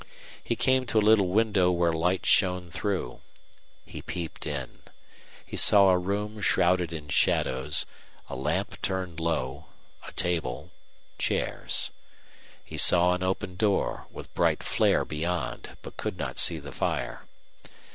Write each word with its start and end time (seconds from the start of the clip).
He 0.43 0.55
came 0.55 0.87
to 0.87 0.97
a 0.97 0.99
little 0.99 1.27
window 1.27 1.69
where 1.69 1.93
light 1.93 2.25
shone 2.25 2.71
through. 2.71 3.21
He 3.85 4.01
peeped 4.01 4.47
in. 4.47 4.79
He 5.45 5.55
saw 5.55 5.91
a 5.91 5.97
room 5.99 6.41
shrouded 6.41 6.91
in 6.91 7.07
shadows, 7.09 7.85
a 8.27 8.35
lamp 8.35 8.81
turned 8.81 9.19
low, 9.19 9.67
a 10.07 10.11
table, 10.13 10.71
chairs. 11.19 11.91
He 12.65 12.77
saw 12.79 13.13
an 13.13 13.21
open 13.21 13.53
door, 13.55 14.07
with 14.09 14.33
bright 14.33 14.63
flare 14.63 15.05
beyond, 15.05 15.77
but 15.83 15.97
could 15.97 16.17
not 16.17 16.39
see 16.39 16.57
the 16.57 16.71
fire. 16.71 17.27